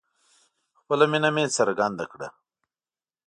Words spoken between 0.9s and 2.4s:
مینه مې څرګنده کړه